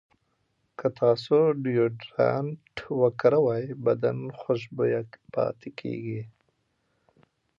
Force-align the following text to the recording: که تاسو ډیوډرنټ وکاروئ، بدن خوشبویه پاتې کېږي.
که 0.77 0.87
تاسو 0.99 1.37
ډیوډرنټ 1.63 2.75
وکاروئ، 3.01 3.65
بدن 3.85 4.17
خوشبویه 4.39 5.01
پاتې 5.33 5.69
کېږي. 5.79 6.21